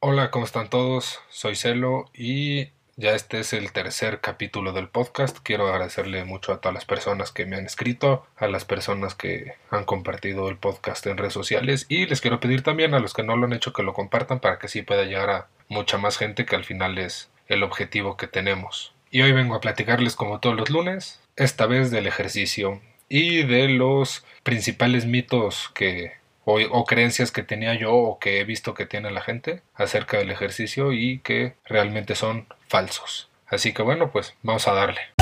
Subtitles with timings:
[0.00, 1.18] Hola, ¿cómo están todos?
[1.28, 5.38] Soy Celo y ya este es el tercer capítulo del podcast.
[5.42, 9.54] Quiero agradecerle mucho a todas las personas que me han escrito, a las personas que
[9.70, 13.24] han compartido el podcast en redes sociales y les quiero pedir también a los que
[13.24, 16.16] no lo han hecho que lo compartan para que sí pueda llegar a mucha más
[16.16, 18.94] gente que al final es el objetivo que tenemos.
[19.10, 23.68] Y hoy vengo a platicarles como todos los lunes, esta vez del ejercicio y de
[23.68, 26.12] los principales mitos que
[26.48, 30.30] o, creencias que tenía yo o que he visto que tiene la gente acerca del
[30.30, 33.28] ejercicio y que realmente son falsos.
[33.46, 35.17] Así que bueno, pues vamos a darle.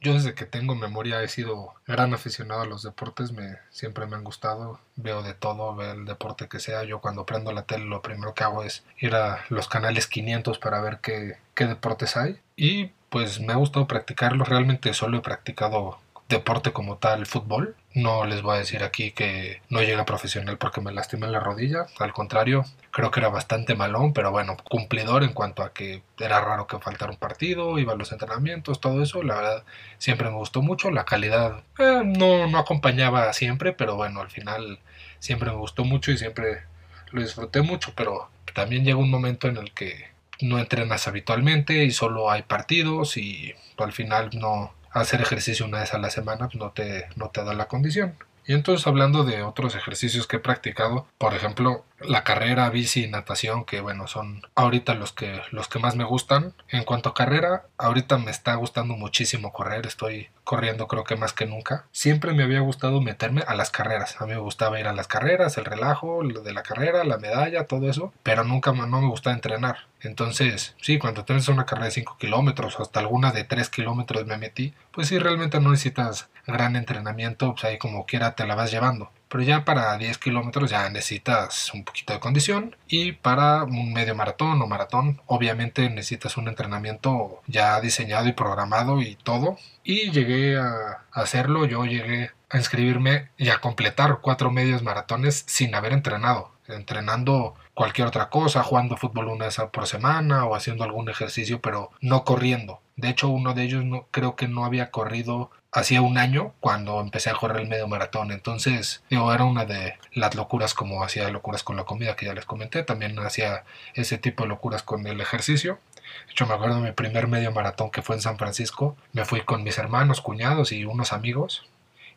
[0.00, 4.16] Yo desde que tengo memoria he sido gran aficionado a los deportes, me, siempre me
[4.16, 6.84] han gustado, veo de todo, veo el deporte que sea.
[6.84, 10.58] Yo cuando prendo la tele lo primero que hago es ir a los canales 500
[10.58, 12.40] para ver qué, qué deportes hay.
[12.56, 15.98] Y pues me ha gustado practicarlo, realmente solo he practicado
[16.30, 17.76] deporte como tal, fútbol.
[17.94, 21.86] No les voy a decir aquí que no llega profesional porque me lastimé la rodilla,
[21.98, 26.40] al contrario, creo que era bastante malón, pero bueno, cumplidor en cuanto a que era
[26.40, 29.64] raro que faltara un partido, iba a los entrenamientos, todo eso, la verdad
[29.98, 34.78] siempre me gustó mucho, la calidad eh, no, no acompañaba siempre, pero bueno, al final
[35.18, 36.62] siempre me gustó mucho y siempre
[37.10, 41.90] lo disfruté mucho, pero también llega un momento en el que no entrenas habitualmente y
[41.90, 46.56] solo hay partidos y al final no hacer ejercicio una vez a la semana pues
[46.56, 48.16] no te, no te da la condición.
[48.46, 53.64] Y entonces hablando de otros ejercicios que he practicado, por ejemplo, la carrera, bici natación,
[53.64, 56.54] que bueno, son ahorita los que, los que más me gustan.
[56.68, 61.32] En cuanto a carrera, ahorita me está gustando muchísimo correr, estoy corriendo creo que más
[61.32, 61.84] que nunca.
[61.92, 65.06] Siempre me había gustado meterme a las carreras, a mí me gustaba ir a las
[65.06, 69.06] carreras, el relajo, lo de la carrera, la medalla, todo eso, pero nunca no me
[69.06, 69.86] gustaba entrenar.
[70.00, 74.26] Entonces, sí, cuando tienes una carrera de 5 kilómetros o hasta alguna de 3 kilómetros
[74.26, 78.56] me metí, pues sí, realmente no necesitas gran entrenamiento, pues ahí como quiera te la
[78.56, 79.12] vas llevando.
[79.30, 84.14] Pero ya para 10 kilómetros ya necesitas un poquito de condición y para un medio
[84.14, 89.56] maratón o maratón obviamente necesitas un entrenamiento ya diseñado y programado y todo.
[89.84, 95.74] Y llegué a hacerlo, yo llegué a inscribirme y a completar cuatro medios maratones sin
[95.74, 101.08] haber entrenado entrenando cualquier otra cosa, jugando fútbol una vez por semana o haciendo algún
[101.08, 102.80] ejercicio, pero no corriendo.
[102.96, 107.00] De hecho, uno de ellos no, creo que no había corrido hacía un año cuando
[107.00, 108.32] empecé a correr el medio maratón.
[108.32, 112.34] Entonces, digo, era una de las locuras como hacía locuras con la comida que ya
[112.34, 112.82] les comenté.
[112.82, 113.64] También hacía
[113.94, 115.78] ese tipo de locuras con el ejercicio.
[116.26, 118.96] De hecho, me acuerdo de mi primer medio maratón que fue en San Francisco.
[119.12, 121.66] Me fui con mis hermanos, cuñados y unos amigos.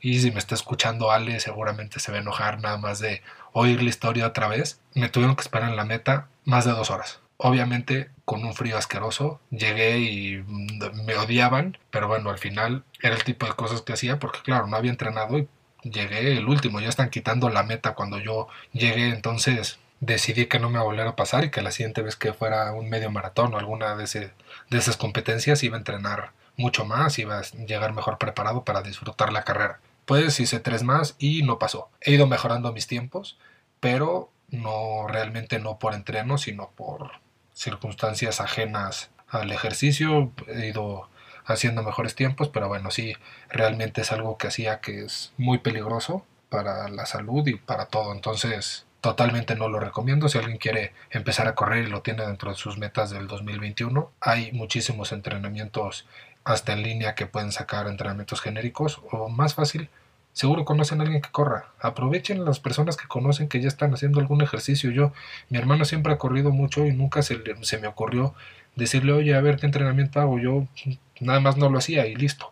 [0.01, 3.21] Y si me está escuchando Ale, seguramente se va a enojar nada más de
[3.53, 4.79] oír la historia otra vez.
[4.95, 7.22] Me tuvieron que esperar en la meta más de dos horas.
[7.45, 10.41] Obviamente con un frío asqueroso, llegué y
[11.05, 14.67] me odiaban, pero bueno, al final era el tipo de cosas que hacía porque claro,
[14.67, 15.49] no había entrenado y
[15.83, 20.69] llegué el último, ya están quitando la meta cuando yo llegué, entonces decidí que no
[20.69, 23.57] me volviera a pasar y que la siguiente vez que fuera un medio maratón o
[23.57, 24.05] alguna de,
[24.69, 29.33] de esas competencias iba a entrenar mucho más, iba a llegar mejor preparado para disfrutar
[29.33, 29.81] la carrera.
[30.05, 31.89] Pues hice tres más y no pasó.
[31.99, 33.37] He ido mejorando mis tiempos,
[33.81, 37.22] pero no realmente no por entreno, sino por
[37.53, 40.31] circunstancias ajenas al ejercicio.
[40.47, 41.09] He ido
[41.45, 43.15] haciendo mejores tiempos, pero bueno, sí,
[43.49, 48.13] realmente es algo que hacía que es muy peligroso para la salud y para todo.
[48.13, 50.29] Entonces, totalmente no lo recomiendo.
[50.29, 54.11] Si alguien quiere empezar a correr y lo tiene dentro de sus metas del 2021,
[54.21, 56.07] hay muchísimos entrenamientos
[56.45, 59.89] hasta en línea que pueden sacar entrenamientos genéricos o más fácil,
[60.33, 61.67] seguro conocen a alguien que corra.
[61.79, 64.91] Aprovechen las personas que conocen que ya están haciendo algún ejercicio.
[64.91, 65.13] Yo,
[65.49, 68.33] mi hermano siempre ha corrido mucho y nunca se, se me ocurrió
[68.75, 70.39] decirle, oye, a ver qué entrenamiento hago.
[70.39, 70.67] Yo
[71.19, 72.51] nada más no lo hacía y listo.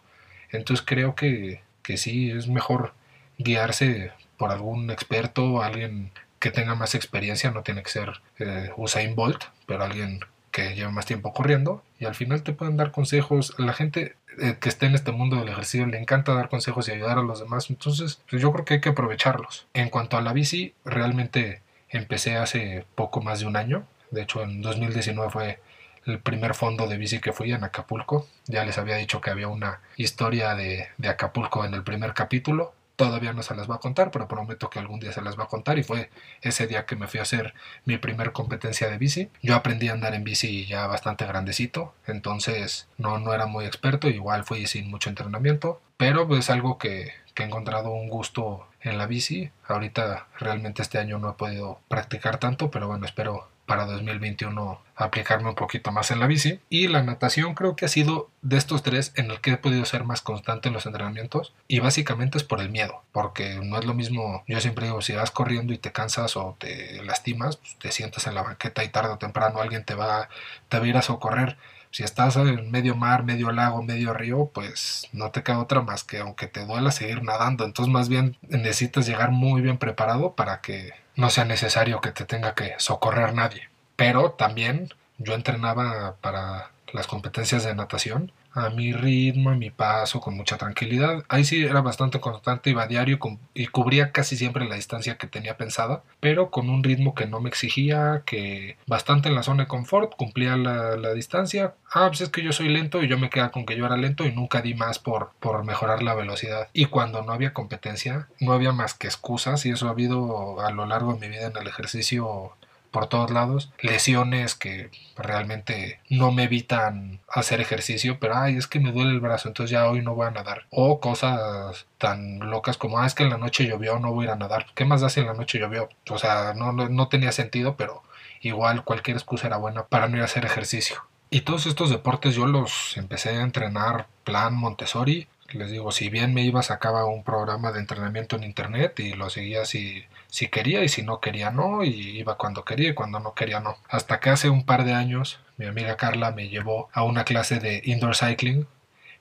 [0.52, 2.94] Entonces creo que, que sí, es mejor
[3.38, 9.16] guiarse por algún experto, alguien que tenga más experiencia, no tiene que ser eh, Usain
[9.16, 10.22] Bolt, pero alguien
[10.52, 13.54] que lleva más tiempo corriendo y al final te pueden dar consejos.
[13.58, 16.92] La gente eh, que está en este mundo del ejercicio le encanta dar consejos y
[16.92, 19.68] ayudar a los demás, entonces pues yo creo que hay que aprovecharlos.
[19.74, 23.86] En cuanto a la bici, realmente empecé hace poco más de un año.
[24.12, 25.60] De hecho, en 2019 fue
[26.06, 28.28] el primer fondo de bici que fui en Acapulco.
[28.48, 32.74] Ya les había dicho que había una historia de, de Acapulco en el primer capítulo.
[33.02, 35.46] Todavía no se las va a contar, pero prometo que algún día se las va
[35.46, 35.80] a contar.
[35.80, 36.12] Y fue
[36.44, 39.32] ese día que me fui a hacer mi primer competencia de bici.
[39.42, 44.08] Yo aprendí a andar en bici ya bastante grandecito, entonces no, no era muy experto.
[44.08, 49.00] Igual fui sin mucho entrenamiento, pero es algo que, que he encontrado un gusto en
[49.00, 49.50] la bici.
[49.68, 55.50] Ahorita realmente este año no he podido practicar tanto, pero bueno, espero para 2021 aplicarme
[55.50, 56.60] un poquito más en la bici.
[56.70, 59.86] Y la natación creo que ha sido de estos tres en el que he podido
[59.86, 61.54] ser más constante en los entrenamientos.
[61.68, 65.14] Y básicamente es por el miedo, porque no es lo mismo, yo siempre digo, si
[65.14, 68.90] vas corriendo y te cansas o te lastimas, pues te sientas en la banqueta y
[68.90, 70.30] tarde o temprano alguien te va,
[70.70, 71.58] te va a ir a socorrer.
[71.92, 76.04] Si estás en medio mar, medio lago, medio río, pues no te queda otra más
[76.04, 77.66] que aunque te duela seguir nadando.
[77.66, 82.26] Entonces más bien necesitas llegar muy bien preparado para que no sea necesario que te
[82.26, 83.70] tenga que socorrer nadie.
[83.98, 90.20] Pero también yo entrenaba para las competencias de natación a mi ritmo, a mi paso,
[90.20, 91.24] con mucha tranquilidad.
[91.30, 93.20] Ahí sí era bastante constante, iba a diario
[93.54, 97.40] y cubría casi siempre la distancia que tenía pensada, pero con un ritmo que no
[97.40, 101.74] me exigía, que bastante en la zona de confort, cumplía la, distancia.
[101.94, 103.98] Ah, pues es que yo soy lento y yo me quedaba con que yo era
[103.98, 106.70] lento y nunca di más por, por mejorar la velocidad.
[106.74, 110.72] Y cuando no había competencia, no había más que excusas y eso ha habido a
[110.72, 112.54] lo largo de mi vida en el ejercicio
[112.92, 118.80] por todos lados, lesiones que realmente no me evitan hacer ejercicio, pero ay, es que
[118.80, 120.66] me duele el brazo, entonces ya hoy no voy a nadar.
[120.70, 124.28] O cosas tan locas como, ah, es que en la noche llovió, no voy a
[124.28, 124.68] ir a nadar.
[124.76, 125.90] ¿Qué más da si en la noche llovió?
[126.10, 128.04] O sea, no, no, no tenía sentido, pero
[128.42, 131.04] igual cualquier excusa era buena para no ir a hacer ejercicio.
[131.30, 136.34] Y todos estos deportes yo los empecé a entrenar plan Montessori les digo, si bien
[136.34, 140.84] me iba, sacaba un programa de entrenamiento en internet y lo seguía si, si quería
[140.84, 143.78] y si no quería no, y iba cuando quería y cuando no quería no.
[143.90, 147.60] Hasta que hace un par de años mi amiga Carla me llevó a una clase
[147.60, 148.68] de indoor cycling,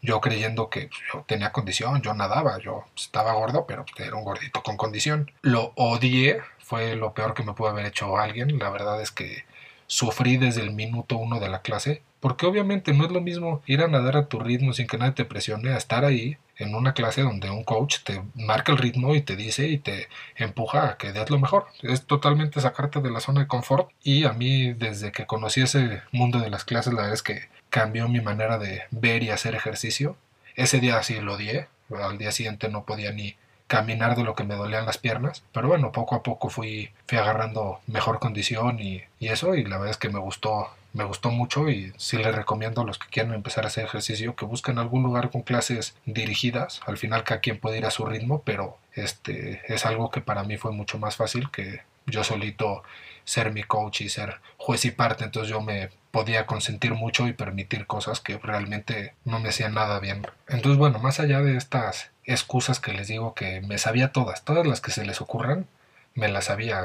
[0.02, 4.24] yo creyendo que pues, yo tenía condición, yo nadaba, yo estaba gordo, pero era un
[4.24, 5.30] gordito con condición.
[5.42, 9.44] Lo odié, fue lo peor que me pudo haber hecho alguien, la verdad es que
[9.86, 13.82] sufrí desde el minuto uno de la clase, porque obviamente no es lo mismo ir
[13.82, 16.92] a nadar a tu ritmo sin que nadie te presione a estar ahí en una
[16.92, 20.96] clase donde un coach te marca el ritmo y te dice y te empuja a
[20.98, 21.66] que des lo mejor.
[21.82, 26.02] Es totalmente sacarte de la zona de confort y a mí desde que conocí ese
[26.12, 29.54] mundo de las clases la verdad es que cambió mi manera de ver y hacer
[29.54, 30.16] ejercicio.
[30.54, 31.68] Ese día sí lo odié,
[31.98, 35.44] al día siguiente no podía ni caminar de lo que me dolían las piernas.
[35.52, 39.78] Pero bueno, poco a poco fui, fui agarrando mejor condición y, y, eso y la
[39.78, 43.08] verdad es que me gustó, me gustó mucho y sí les recomiendo a los que
[43.08, 46.80] quieran empezar a hacer ejercicio que busquen algún lugar con clases dirigidas.
[46.86, 50.44] Al final cada quien puede ir a su ritmo, pero este es algo que para
[50.44, 52.82] mí fue mucho más fácil que yo solito
[53.24, 55.24] ser mi coach y ser juez y parte.
[55.24, 60.00] Entonces yo me podía consentir mucho y permitir cosas que realmente no me hacían nada
[60.00, 60.26] bien.
[60.48, 64.66] Entonces bueno, más allá de estas excusas que les digo que me sabía todas, todas
[64.66, 65.66] las que se les ocurran,
[66.14, 66.80] me las sabía.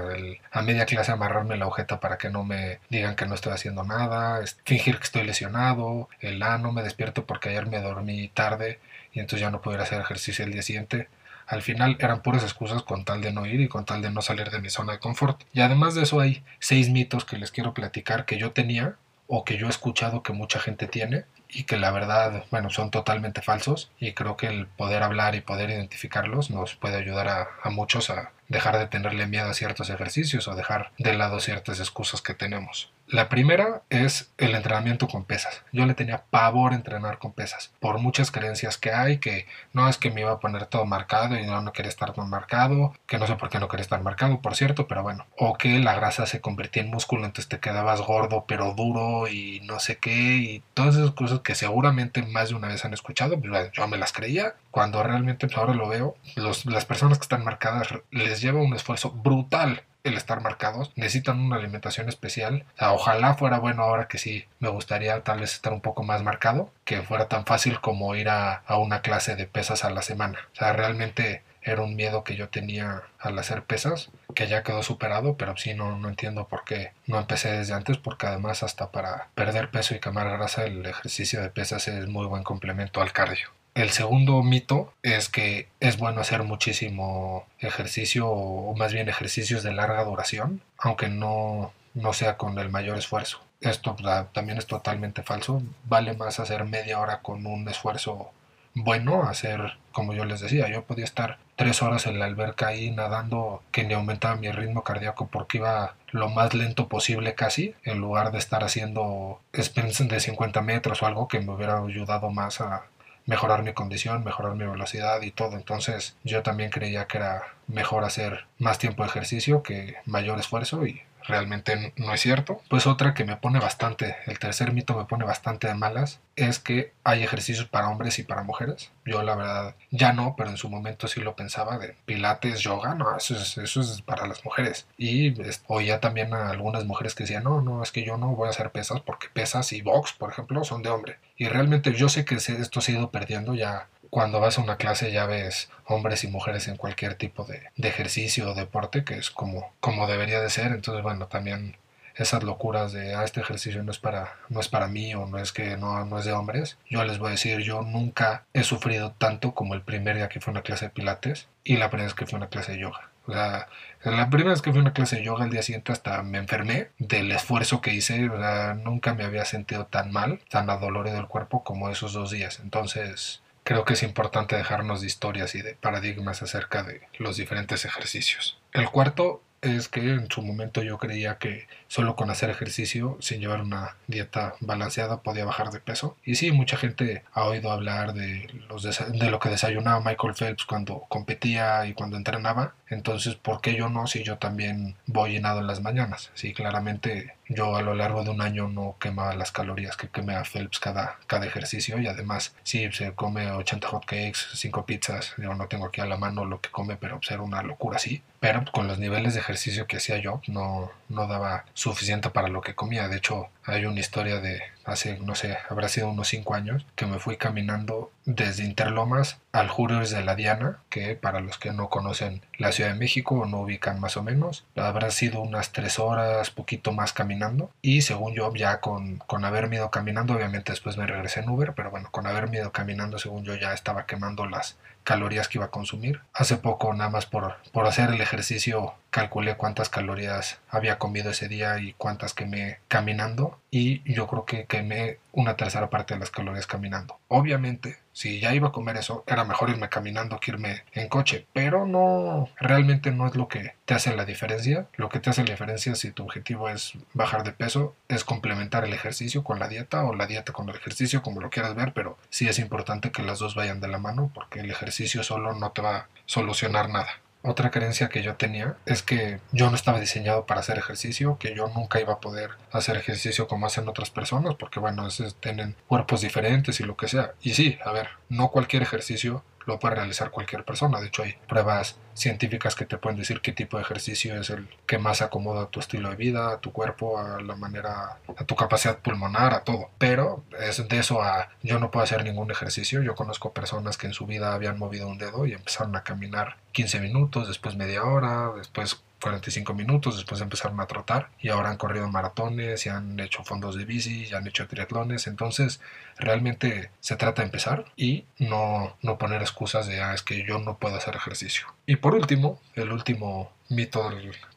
[0.52, 3.84] a media clase amarrarme la agujeta para que no me digan que no estoy haciendo
[3.84, 8.80] nada, fingir que estoy lesionado, el ah, no me despierto porque ayer me dormí tarde
[9.14, 11.08] y entonces ya no puedo ir a hacer ejercicio el día siguiente.
[11.48, 14.22] Al final eran puras excusas con tal de no ir y con tal de no
[14.22, 15.44] salir de mi zona de confort.
[15.54, 18.96] Y además de eso hay seis mitos que les quiero platicar que yo tenía
[19.28, 22.92] o que yo he escuchado que mucha gente tiene y que la verdad, bueno, son
[22.92, 27.48] totalmente falsos y creo que el poder hablar y poder identificarlos nos puede ayudar a,
[27.64, 31.80] a muchos a dejar de tenerle miedo a ciertos ejercicios o dejar de lado ciertas
[31.80, 32.92] excusas que tenemos.
[33.08, 35.62] La primera es el entrenamiento con pesas.
[35.72, 39.98] Yo le tenía pavor entrenar con pesas, por muchas creencias que hay, que no es
[39.98, 43.20] que me iba a poner todo marcado y no, no quería estar tan marcado, que
[43.20, 45.94] no sé por qué no quería estar marcado, por cierto, pero bueno, o que la
[45.94, 50.38] grasa se convertía en músculo, entonces te quedabas gordo pero duro y no sé qué,
[50.38, 53.98] y todas esas cosas que seguramente más de una vez han escuchado, pues yo me
[53.98, 58.64] las creía, cuando realmente pues ahora lo veo, las personas que están marcadas les lleva
[58.64, 62.66] un esfuerzo brutal el estar marcados, necesitan una alimentación especial.
[62.80, 66.72] ojalá fuera bueno ahora que sí, me gustaría tal vez estar un poco más marcado,
[66.86, 70.40] que fuera tan fácil como ir a, una clase de pesas a la semana.
[70.54, 74.84] O sea, realmente era un miedo que yo tenía al hacer pesas, que ya quedó
[74.84, 78.92] superado, pero sí no, no entiendo por qué no empecé desde antes, porque además hasta
[78.92, 83.14] para perder peso y quemar grasa el ejercicio de pesas es muy buen complemento al
[83.14, 83.50] cardio.
[83.76, 89.74] El segundo mito es que es bueno hacer muchísimo ejercicio o más bien ejercicios de
[89.74, 93.42] larga duración, aunque no, no sea con el mayor esfuerzo.
[93.60, 93.98] Esto
[94.32, 95.62] también es totalmente falso.
[95.84, 98.32] Vale más hacer media hora con un esfuerzo
[98.78, 102.92] bueno, hacer, como yo les decía, yo podía estar tres horas en la alberca ahí
[102.92, 108.00] nadando que ni aumentaba mi ritmo cardíaco porque iba lo más lento posible casi, en
[108.00, 112.60] lugar de estar haciendo sprints de 50 metros o algo que me hubiera ayudado más
[112.60, 112.84] a,
[113.26, 115.56] mejorar mi condición, mejorar mi velocidad y todo.
[115.56, 120.86] Entonces yo también creía que era mejor hacer más tiempo de ejercicio que mayor esfuerzo
[120.86, 122.62] y realmente no es cierto.
[122.70, 126.60] Pues otra que me pone bastante, el tercer mito me pone bastante de malas, es
[126.60, 128.92] que hay ejercicios para hombres y para mujeres.
[129.06, 132.96] Yo la verdad ya no, pero en su momento sí lo pensaba de pilates, yoga,
[132.96, 134.88] no, eso es, eso es para las mujeres.
[134.98, 135.34] Y
[135.68, 138.52] oía también a algunas mujeres que decían, no, no, es que yo no voy a
[138.52, 141.18] hacer pesas porque pesas y box, por ejemplo, son de hombre.
[141.38, 143.88] Y realmente yo sé que esto se ha ido perdiendo ya.
[144.16, 147.90] Cuando vas a una clase ya ves hombres y mujeres en cualquier tipo de, de
[147.90, 150.68] ejercicio o deporte, que es como, como debería de ser.
[150.68, 151.76] Entonces, bueno, también
[152.16, 155.38] esas locuras de ah, este ejercicio no es para no es para mí o no
[155.38, 158.64] es que no, no es de hombres yo les voy a decir yo nunca he
[158.64, 162.06] sufrido tanto como el primer día que fue una clase de pilates y la primera
[162.06, 165.18] vez que fue una clase de yoga la primera vez que fui a una clase
[165.18, 168.30] de yoga el día siguiente hasta me enfermé del esfuerzo que hice.
[168.30, 172.30] O sea, nunca me había sentido tan mal, tan adolorido el cuerpo como esos dos
[172.30, 172.60] días.
[172.60, 177.84] Entonces, creo que es importante dejarnos de historias y de paradigmas acerca de los diferentes
[177.84, 178.58] ejercicios.
[178.72, 183.40] El cuarto es que en su momento yo creía que solo con hacer ejercicio, sin
[183.40, 186.16] llevar una dieta balanceada, podía bajar de peso.
[186.24, 190.66] Y sí, mucha gente ha oído hablar de, los de lo que desayunaba Michael Phelps
[190.66, 192.76] cuando competía y cuando entrenaba.
[192.88, 196.30] Entonces, ¿por qué yo no si yo también voy llenado en las mañanas?
[196.36, 200.36] Sí, claramente yo a lo largo de un año no quemaba las calorías que quemé
[200.36, 205.34] a Phelps cada, cada ejercicio y además sí, se come 80 hot cakes, 5 pizzas,
[205.38, 207.98] yo no tengo aquí a la mano lo que come, pero pues era una locura
[207.98, 208.24] así.
[208.40, 212.62] Pero con los niveles de ejercicio que hacía yo no, no daba suficiente para lo
[212.62, 213.08] que comía.
[213.08, 217.08] De hecho, hay una historia de hace, no sé, habrá sido unos 5 años, que
[217.08, 221.90] me fui caminando desde Interlomas al Jurios de la Diana, que para los que no
[221.90, 226.52] conocen la Ciudad de México no ubican más o menos, habrá sido unas 3 horas,
[226.52, 227.72] poquito más caminando.
[227.82, 231.74] Y según yo, ya con, con haberme ido caminando, obviamente después me regresé en Uber,
[231.76, 235.68] pero bueno, con haberme ido caminando, según yo, ya estaba quemando las calorías que iba
[235.68, 236.20] a consumir.
[236.34, 241.48] Hace poco, nada más por, por hacer el ejercicio, calculé cuántas calorías había comido ese
[241.48, 246.32] día y cuántas quemé caminando y yo creo que quemé una tercera parte de las
[246.32, 247.18] calorías caminando.
[247.30, 251.48] Obviamente, si ya iba a comer eso, era mejor irme caminando que irme en coche,
[251.52, 254.88] pero no, realmente no es lo que te hace la diferencia.
[254.96, 258.86] Lo que te hace la diferencia si tu objetivo es bajar de peso es complementar
[258.86, 261.92] el ejercicio con la dieta o la dieta con el ejercicio, como lo quieras ver,
[261.92, 265.54] pero sí es importante que las dos vayan de la mano porque el ejercicio solo
[265.54, 267.20] no te va a solucionar nada.
[267.48, 271.56] Otra creencia que yo tenía es que yo no estaba diseñado para hacer ejercicio, que
[271.56, 275.08] yo nunca iba a poder hacer ejercicio como hacen otras personas, porque bueno,
[275.40, 277.34] tienen cuerpos diferentes y lo que sea.
[277.42, 281.00] Y sí, a ver, no cualquier ejercicio lo puede realizar cualquier persona.
[281.00, 284.68] De hecho, hay pruebas científicas que te pueden decir qué tipo de ejercicio es el
[284.86, 288.44] que más acomoda a tu estilo de vida, a tu cuerpo, a la manera, a
[288.46, 289.90] tu capacidad pulmonar, a todo.
[289.98, 293.02] Pero es de eso a yo no puedo hacer ningún ejercicio.
[293.02, 296.58] Yo conozco personas que en su vida habían movido un dedo y empezaron a caminar
[296.72, 301.78] 15 minutos, después media hora, después 45 minutos, después empezaron a trotar y ahora han
[301.78, 305.28] corrido maratones y han hecho fondos de bici y han hecho triatlones.
[305.28, 305.82] Entonces,
[306.18, 310.60] realmente se trata de empezar y no, no poner excusas de, ah, es que yo
[310.60, 311.68] no puedo hacer ejercicio.
[311.86, 314.10] Y por último, el último mito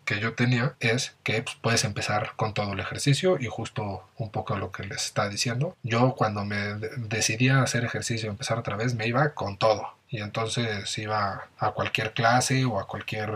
[0.05, 4.31] que yo tenía es que pues, puedes empezar con todo el ejercicio y justo un
[4.31, 5.77] poco lo que les está diciendo.
[5.83, 10.23] Yo cuando me decidí a hacer ejercicio, empezar otra vez, me iba con todo y
[10.23, 13.31] entonces iba a cualquier clase o a cualquier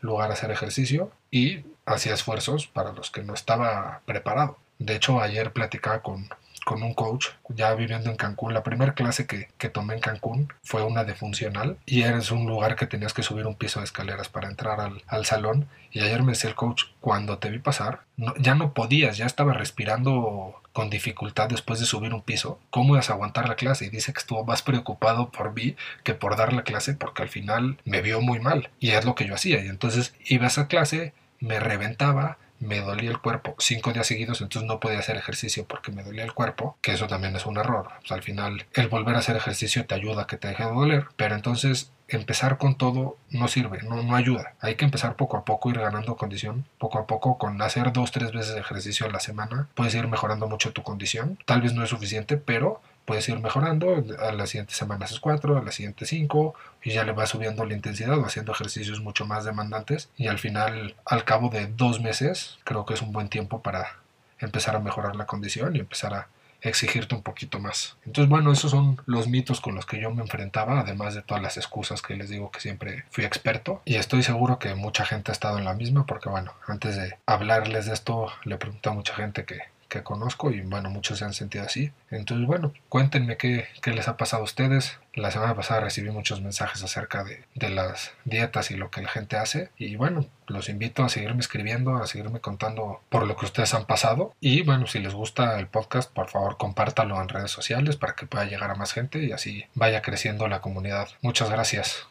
[0.00, 4.58] lugar a hacer ejercicio y hacía esfuerzos para los que no estaba preparado.
[4.78, 6.28] De hecho, ayer platicaba con,
[6.68, 8.52] con un coach ya viviendo en Cancún.
[8.52, 12.46] La primera clase que, que, tomé en Cancún fue una de funcional y era un
[12.46, 15.66] lugar que tenías que subir un piso de escaleras para entrar al, al salón.
[15.92, 18.02] Y ayer me decía el coach, cuando te vi pasar,
[18.38, 23.08] ya no podías, ya estaba respirando con dificultad después de subir un piso, ¿cómo ibas
[23.08, 23.86] a aguantar la clase?
[23.86, 27.30] Y dice que estuvo más preocupado por mí que por dar la clase porque al
[27.30, 29.64] final me vio muy mal y es lo que yo hacía.
[29.64, 34.40] Y entonces iba a esa clase, me reventaba, me dolía el cuerpo cinco días seguidos,
[34.40, 37.56] entonces no podía hacer ejercicio porque me dolía el cuerpo, que eso también es un
[37.56, 37.88] error.
[38.10, 41.06] al final, el volver a hacer ejercicio te ayuda a que te deje de doler,
[41.16, 44.54] pero entonces empezar con todo no sirve, no, no ayuda.
[44.60, 48.10] Hay que empezar poco a poco, ir ganando condición, poco a poco, con hacer dos,
[48.12, 51.38] tres veces ejercicio a la semana, puedes ir mejorando mucho tu condición.
[51.44, 54.04] Tal vez no es suficiente, pero puedes ir mejorando.
[54.18, 57.64] A las siguientes semanas es cuatro, a las siguientes cinco, y ya le vas subiendo
[57.64, 60.10] la intensidad o haciendo ejercicios mucho más demandantes.
[60.18, 63.96] Y al final, al cabo de dos meses, creo que es un buen tiempo para
[64.38, 66.28] empezar a mejorar la condición y empezar a
[66.60, 67.96] exigirte un poquito más.
[68.04, 71.42] Entonces, bueno, esos son los mitos con los que yo me enfrentaba, además de todas
[71.42, 73.80] las excusas que les digo que siempre fui experto.
[73.86, 77.16] Y estoy seguro que mucha gente ha estado en la misma, porque bueno, antes de
[77.24, 81.24] hablarles de esto, le pregunté a mucha gente que que conozco y bueno, muchos se
[81.24, 81.92] han sentido así.
[82.10, 84.98] Entonces, bueno, cuéntenme qué, qué les ha pasado a ustedes.
[85.14, 89.08] La semana pasada recibí muchos mensajes acerca de, de, las dietas y lo que la
[89.08, 89.70] gente hace.
[89.76, 93.86] Y bueno, los invito a seguirme escribiendo, a seguirme contando por lo que ustedes han
[93.86, 94.34] pasado.
[94.40, 98.26] Y bueno, si les gusta el podcast, por favor compártalo en redes sociales para que
[98.26, 101.08] pueda llegar a más gente y así vaya creciendo la comunidad.
[101.22, 102.06] Muchas gracias.